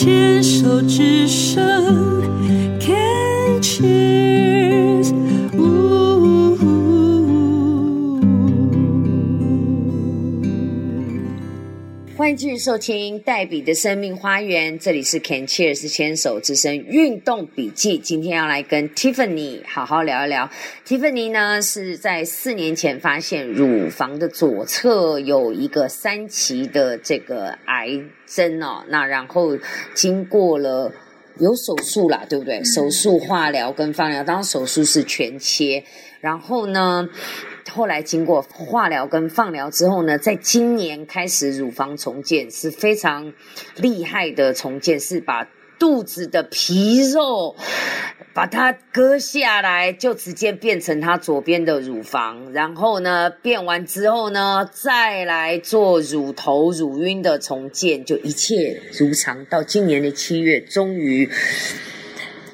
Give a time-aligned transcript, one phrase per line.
[0.00, 1.62] 牵手之声，
[2.80, 5.12] Can cheers。
[12.31, 17.97] 迎继续收听黛比的生命花园，这里是 Can Cheers 牵手之声运动笔记。
[17.97, 20.49] 今天要来跟 Tiffany 好好聊一聊。
[20.87, 29.57] Tiffany 呢是在四年前发现乳房的左侧有一个三期的这个癌症哦，那然后
[29.93, 30.89] 经过了
[31.37, 32.63] 有手术啦，对不对？
[32.63, 35.83] 手术、化疗跟放疗，当手术是全切，
[36.21, 37.09] 然后呢？
[37.69, 43.33] 后来经过化疗跟放疗之后呢，在今年开始乳房重建是非常
[43.77, 45.47] 厉害的重建，是把
[45.79, 47.55] 肚子的皮肉
[48.33, 59.45] 把它割下来，就直接变成它左边的乳房，然后呢变完之后呢，再来做乳头乳晕的重建，就一切如常。
[59.45, 61.29] 到今年的七月，终于。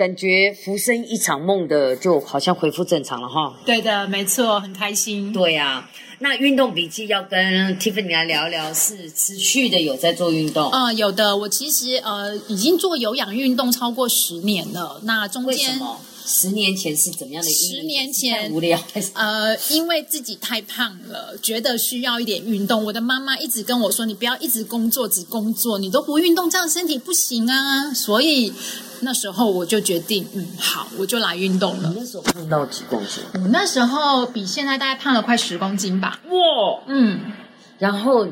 [0.00, 3.54] 感觉浮生一场梦的，就好像恢复正常了哈。
[3.66, 5.30] 对的，没错，很开心。
[5.30, 10.70] 对呀、那运动笔记要跟 Tiffany 来聊聊，是持续的有在做运动。
[10.72, 15.02] 嗯，有的，我其实呃已经做有氧运动超过十年了。
[15.04, 16.00] 那中间为什么？
[16.32, 17.50] 十年前是怎么样的？
[17.50, 19.10] 十年前太无聊还是？
[19.14, 22.84] 呃，因为自己太胖了，觉得需要一点运动。
[22.84, 28.52] 我的妈妈一直跟我说：“你不要一直工作，只工作，你都不运动，这样身体不行啊。”所以
[29.00, 31.96] 那时候我就决定，嗯，好，我就来运动了你。
[31.98, 33.24] 那时候胖到几公斤？
[33.34, 36.20] 我那时候比现在大概胖了快十公斤吧。
[36.26, 36.82] 哇！
[36.86, 37.32] 嗯，
[37.78, 38.28] 然后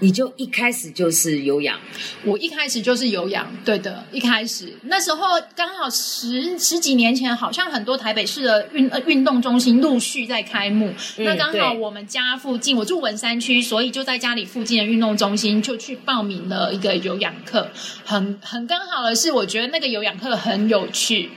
[0.00, 1.78] 你就一开始就是有氧，
[2.24, 10.92] 我一开始就是有氧，对的，一开始那时候刚好十十几年前，好像很多台北市的运呃运动中心陆续在开幕。
[11.16, 17.68] 嗯那刚好我们家附近，我住文山区，所以就在家里附近的运动中心就去报名了一个有氧课。
[18.04, 21.30] 很很刚好的是，我觉得那个有氧课很有趣。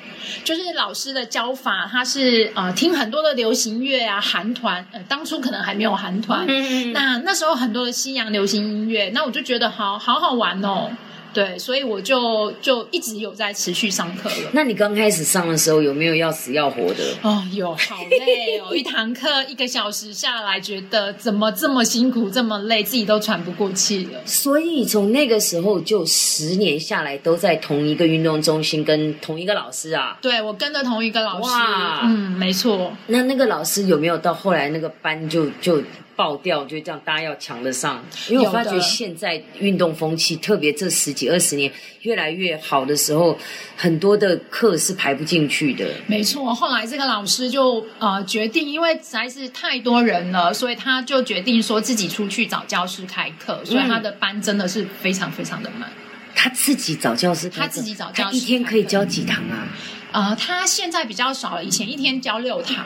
[0.44, 10.89] 就是老师的教法，他是呃听很多的流行乐啊，韩团，呃当初可能还没有韩团，嗯那那时候很多的西洋流行音乐，那我就觉得好好好玩哦，
[11.32, 14.36] 对，所以我就就一直有在持续上课了。
[14.52, 17.04] 那你刚开始上的时候有没有要死要活的？
[17.21, 18.76] 哦，有好累哦！
[18.76, 24.20] 一堂课一个小时下来，觉得怎么这么辛苦，这么累，自己都喘不过气了。
[24.26, 30.17] 所以从那个时候就十年下来都在同一个运动中心跟同一个老师啊。
[30.21, 32.92] 对我跟着同一个老师哇，嗯，没错。
[33.05, 35.80] 那那个老师有没有到后来那个班就就
[36.20, 38.04] 爆掉，就这样大家要抢得上？
[38.28, 41.72] 因为我发觉现在运动风气，特别这十几二十年
[42.02, 43.40] 越来越好的时候，
[43.78, 45.88] 很多的课是排不进去的。
[46.08, 55.90] 没错，后来这个老师就呃决定，因为实在是太多人了，所以他就决定说自己出去找教室开课，所以他的班真的是非常非常的满。
[56.36, 59.70] 他自己找教师，他自己找教师他一天可以教几堂啊？
[60.12, 62.86] 呃，他现在比较少了，以前一天教六堂。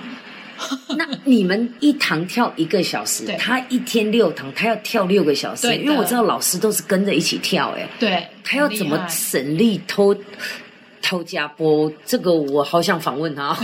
[0.97, 10.16] 那你们一堂跳一个小时，他一天六堂，他要跳六个小时，对因为我知道老师都是跟着一起跳，哎，对，他要怎么省力偷
[11.02, 11.91] 偷加波？
[12.06, 13.57] 这个我好想访问他，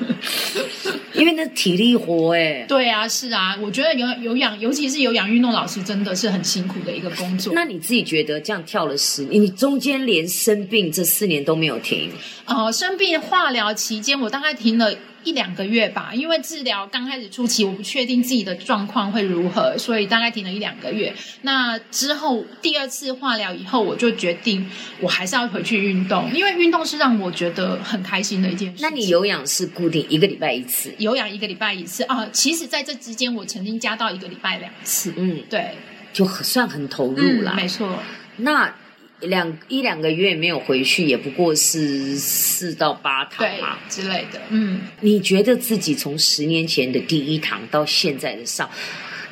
[1.14, 2.64] 因为那体力活哎。
[2.68, 7.52] 对啊，是啊，我觉得有有氧，尤其是有氧运动老师，真的是很辛苦的一个工作。
[7.54, 12.10] 那你自己觉得这样跳了十年，你中间连生病这四年都没有停，
[12.44, 14.94] 呃，生病化疗期间，我大概停了
[15.24, 21.14] 一两个月吧，因为治疗刚开始初期，我不确定自己的状况会如何，所以大概停了一两个月。
[21.42, 24.68] 那之后第二次化疗以后，我就决定
[25.00, 28.82] 我还是要回去运动，因为运动是让我觉得很开心的一件事。
[28.82, 32.26] 那你有氧是固定一个礼拜一次，有氧一个礼拜一次啊？
[32.32, 35.12] 其实在这之间，我曾经加到一个礼拜两次。
[35.16, 35.74] 嗯，对，
[36.12, 37.54] 就很算很投入嗯，啦。
[37.54, 37.98] 没错。
[38.38, 38.74] 那
[39.20, 43.78] 两一两个月没有回去，也不过是四到八堂对嘛。
[43.88, 48.68] 之类的，嗯，你觉得自己从十年前的第一堂到现在的上，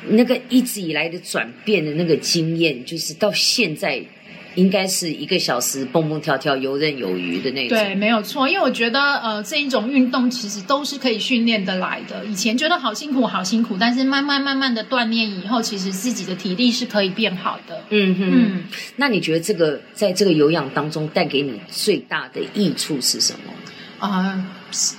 [0.07, 4.03] 那个一直以来的转变的那个经验，就是到现在
[4.59, 7.77] 应该是一个小时蹦蹦跳跳、游刃有余的那种。
[7.77, 12.25] 对，没有错，因为我觉得呃这一种运动其实都是可以训练的来的。
[12.25, 17.83] 以前觉得好辛苦，好辛苦，但是慢慢慢慢的锻炼以后，其实自己的体力是可以变好的。
[17.89, 18.63] 嗯哼，嗯，
[18.97, 23.53] 那你觉得这个在这个有氧当中带给你最大的益处是什么？
[23.99, 24.45] 啊、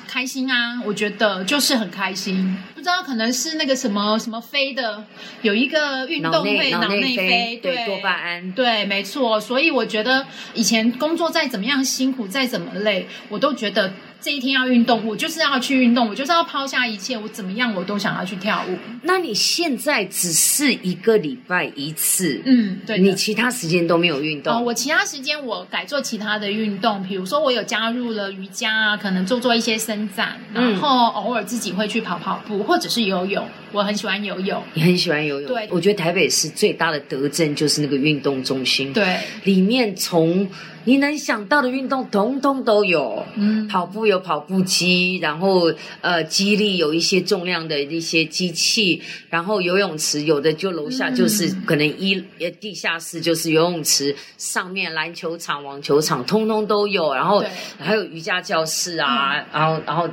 [0.07, 2.57] 开心啊，我觉得就是很开心。
[2.81, 5.05] 不知道可能是那个什么什么飞的，
[5.43, 9.39] 有一个运动会脑内内啡对对多巴胺对，没错。
[9.39, 10.25] 所以我觉得
[10.55, 18.79] 以前工作再怎么样辛苦，再怎么累，我都觉得这一天要运动，我就是要去运动，我就是要抛下一切，我怎么样我都想要去跳舞。
[19.03, 22.99] 那你现在只是一个礼拜一次，嗯，对。
[22.99, 24.55] 你其他时间都没有运动。
[24.55, 33.45] 哦，我其他时间我改做其他的运动，比如说我有加入了瑜伽啊，可能做做一些伸展，嗯然后偶尔自己会去跑跑步，或者是游泳。
[33.73, 34.63] 我很喜欢游泳。
[34.75, 35.69] 你很喜欢游泳，对。
[35.71, 40.49] 我觉得台北市最大的德政就是那个运动中心，，对，里面从
[40.85, 43.25] 你能想到的运动通通都有。
[43.35, 57.51] 嗯，跑步有跑步机，然后呃，激励有一些重量的一些机器，然后游泳池有的就楼下就是嗯可能一呃地下室就是游泳池，上面篮球场、网球场通通都有，然后对。
[57.79, 60.09] 还有瑜伽教室啊，然后然后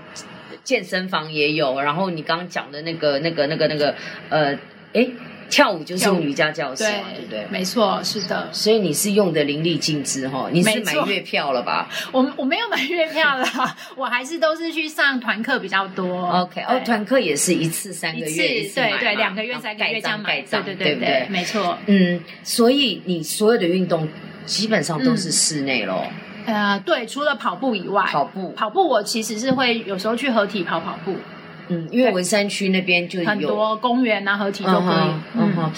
[0.67, 3.95] 健身房也有，然后你刚刚讲的那个那个那个那个
[4.27, 4.53] 呃，
[4.91, 5.09] 诶，
[5.49, 7.45] 跳舞就是用瑜伽教室对嘛，对不对？
[7.49, 8.49] 没错，是的。
[8.51, 16.27] 所以你是用的淋漓尽致哈，你是买月票了吧 我我没有买月票啦，我还是都是去上团课比较多。
[16.41, 21.77] ？OK，哦，对团课也是一次三个月，一次买对对，两个月、三个月盖这样买，对对对对，没错。
[21.85, 24.05] 嗯，所以你所有的运动
[24.45, 26.05] 基本上都是室内咯，
[26.47, 31.15] 呃，对，除了跑步以外，跑步，跑步我其实是会有时候去合体跑跑步，
[31.67, 35.71] 嗯，因为文山区那边就有很多公园啊合体都可以嗯哼。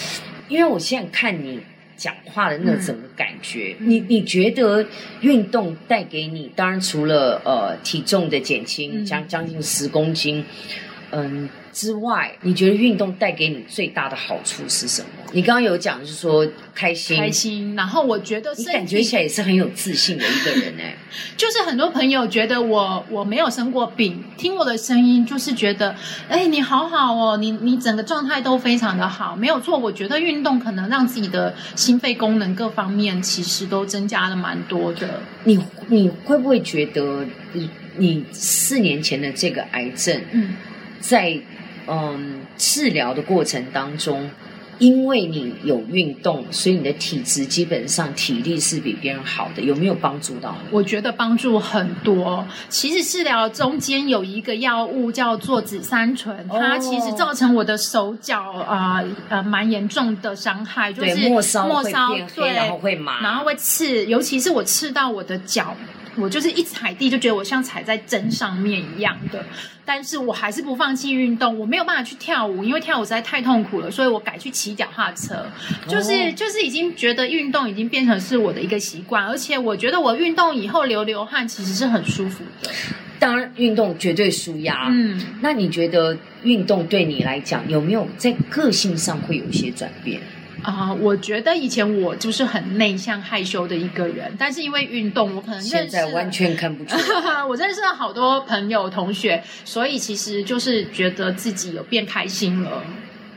[0.48, 1.60] 因为我现在看你
[1.98, 4.86] 讲话的那种感觉，嗯你你觉得
[5.22, 10.46] 运动带给你，当然除了呃体重的减轻，嗯将将近十公斤，嗯
[11.72, 15.08] 之外，你觉得运动带给你最大的好处是什么？
[15.32, 20.96] 你刚刚有讲，就是说开心，开心，然后我觉得你感觉起来也是很有自信的一个人哎、
[21.38, 25.96] 就是很多朋友觉得我我没有生过病，听我的声音就是觉得，
[26.28, 29.78] 哎，你好好哦，你你整个状态都非常的好，没有错。
[29.78, 35.22] 我觉得运动可能让自己的心肺功能各方面其实都增加了蛮多的。
[35.44, 40.56] 你你会不会觉得你你四年前的这个癌症，嗯，
[41.00, 41.40] 在
[41.88, 44.30] 嗯治疗的过程当中，
[44.78, 50.68] 因为你有运动，所以你的体质基本上体力是比别人好的，有没有帮助到你？
[50.72, 52.48] 我觉得帮助很多。
[52.70, 65.76] 其实治疗中间有一个药物叫做紫杉醇，它哦其实造成我的手脚啊呃蛮严重的伤害，就是，末梢会末梢对，然后会麻，然后会刺，尤其是我刺到我的脚，
[66.20, 69.44] 我就是一踩地就觉得我像踩在针上面一样的。
[69.86, 75.44] 但是我还是不放弃运动，我没有办法去跳舞，因为跳舞实在太痛苦了，所以我改去骑脚踏车。
[75.88, 82.70] 就是、哦就是已经觉得运动已经变成是我的一个习惯，而且我觉得我运动以后流流汗其实是很舒服的。
[83.18, 84.90] 当然运动绝对舒压。
[84.92, 90.22] 嗯，那你觉得运动对你来讲有没有在个性上会有一些转变？
[90.64, 97.44] 啊、我觉得以前我就是很内向害羞的一个人，但是因为运动，我可能现在完全看不出来。
[97.46, 102.84] 我认识了好多朋友同学，所以其实就是觉得自己有变开心了，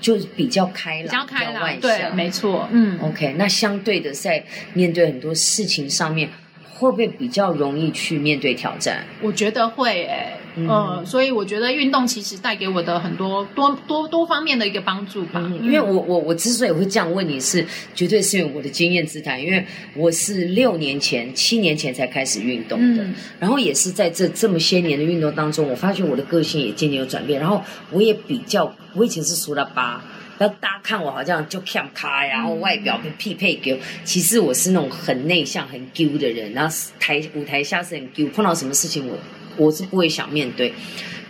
[0.01, 1.63] 就是比较开朗，比较开朗。
[1.63, 2.17] 外对，向。
[2.17, 4.45] 没错，嗯，OK，那相对的，在
[4.75, 6.29] 面对很多事情上面，
[6.75, 9.05] 会不会比较容易去面对挑战？
[9.21, 15.41] 我觉得会诶、嗯呃，所以我觉得运动其实带给我的很多多多多方面的一个帮助吧。
[15.43, 19.65] 嗯，因为我我我之所以会这样问你是，绝对是因为我的经验之谈，因为
[19.95, 30.05] 我是六年前、七年前才开始运动的，嗯然后也是在这这么些年的运动当中，我发现我的个性也渐渐有转变，然后我也比较，我以前是苏拉巴。
[30.39, 36.53] 然后大家看我好像就看开，然后外表跟匹配给我，其实我是那种很内向、很丢的人。
[36.53, 39.17] 然后台舞台下是很丢，碰到什么事情我
[39.57, 40.73] 我是不会想面对。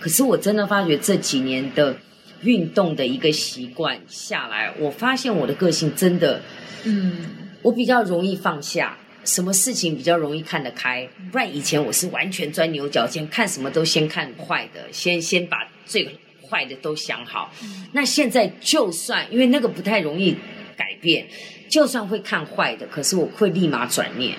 [0.00, 1.96] 可是我真的发觉这几年的
[2.42, 6.42] 运动的一个习惯下来，我发现我的个性真的，
[6.84, 7.26] 嗯，
[7.62, 11.08] 我比较容易放下，什么事情比较容易看得开。
[11.30, 17.52] 不然以前我是完全钻牛角尖，看什么都先看坏的，先先把最坏的都想好。
[17.92, 20.36] 那现在就算因为那个不太容易
[20.76, 21.28] 改变，
[21.68, 24.36] 就算会看坏的，可是我会立马转念。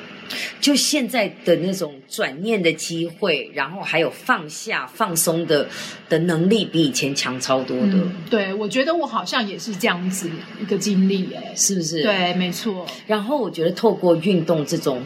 [0.59, 5.67] 就现在的那种转念的机会，然后还有放下、放松的
[6.09, 10.29] 的能力，比以前强超多的，嗯，对，我觉得我好像也是这样子
[10.61, 12.01] 一个经历哎、是不是？。
[12.03, 15.03] 对，没错，然后我觉得透过运动这种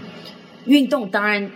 [0.65, 1.50] 运动，当然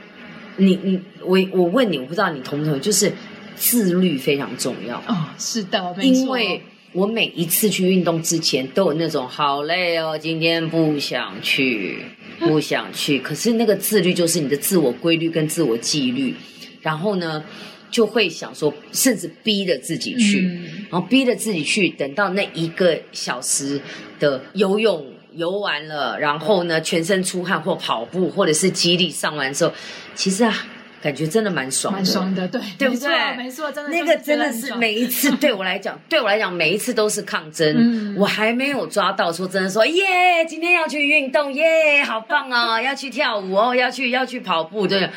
[0.57, 3.11] 你你我我问你，我不知道你同不同意，就是
[3.55, 6.63] 自律非常重要，哦，是的，没错，因为
[6.93, 12.03] 我每一次去运动之前都有那种好累哦，今天不想去，
[12.39, 13.19] 不想去。
[13.19, 16.35] 可是那个自律就是你的自我规律跟自我纪律。
[16.81, 17.43] 然后呢，
[17.91, 23.79] 就会想说，甚至逼着自己去，嗯然后逼着自己去，等到那一个小时
[24.19, 25.05] 的游泳
[25.35, 29.71] 游完了，然后呢全身出汗或跑步或者是肌力上完之后，
[30.15, 30.67] 其实啊，
[31.01, 33.37] 感觉真的蛮爽的，蛮爽的，对，对不没错对？
[33.37, 37.75] 没错，真的那个真的是每一次 对我来讲，对我来讲每一次都是抗争。
[37.77, 45.09] 嗯我还没有抓到说真的说耶，今天要去运动耶，好棒哦， 要去跳舞哦，要去要去跑步，对，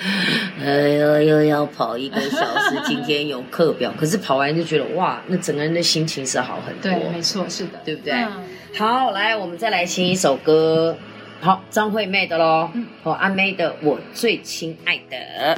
[0.65, 2.39] 呃又又要跑一个小
[2.71, 6.91] 时，今天有课表， 可是跑完就觉得哇，那整个人的心情是好很多。
[6.99, 8.33] 对，没错，是的，对不对嗯
[8.79, 10.97] 好，来，我们再来听一首歌。
[11.45, 15.55] 好，张惠妹的喽，嗯和阿妹的《我最亲爱的》。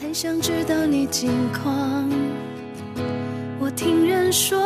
[0.00, 2.10] 很想知道你近况。
[3.60, 4.58] 我听人说，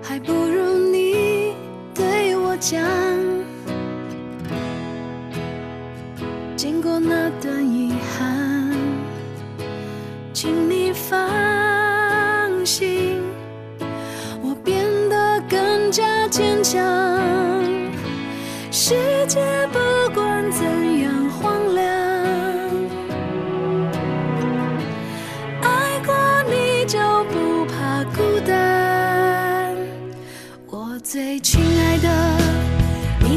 [0.00, 1.56] 还不如你
[1.92, 2.80] 对我讲。
[6.54, 8.70] 经过那段遗憾，
[10.32, 10.75] 请你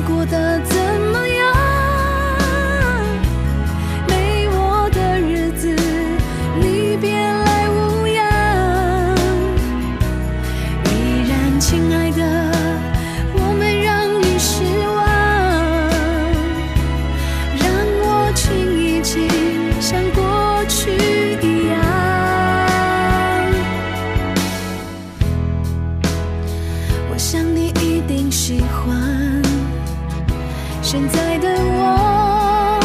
[0.09, 0.75] 过得怎
[1.11, 1.39] 么样？
[4.07, 5.69] 没我的日子，
[6.59, 8.17] 你别来无恙。
[10.85, 10.89] 依
[11.29, 12.21] 然，亲爱的，
[13.35, 14.97] 我没让你失望。
[17.59, 18.41] 让我亲
[18.79, 19.29] 一亲，
[19.79, 20.91] 像过去
[21.43, 21.77] 一样。
[27.11, 28.97] 我想你一定喜欢
[30.91, 32.79] 现在的我，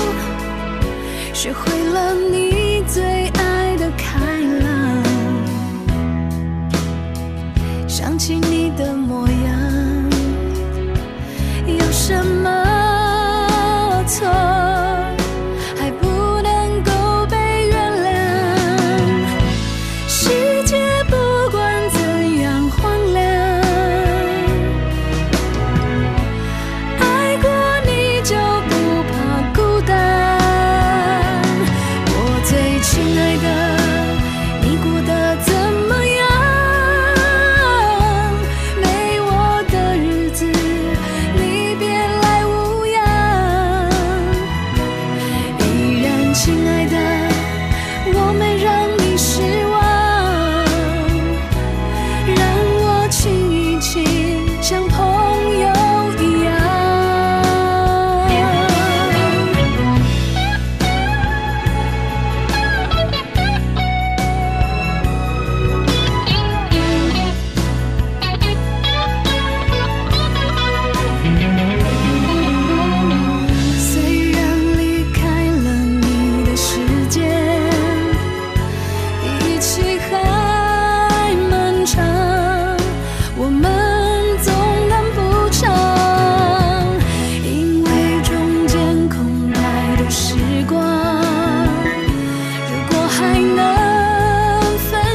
[1.33, 5.03] 学会了你最爱的开朗。
[7.89, 9.34] 想起你的模样，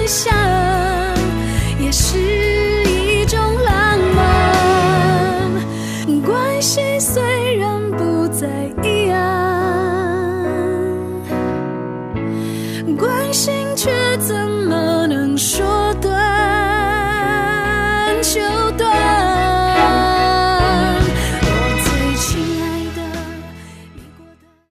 [0.09, 0.38] 能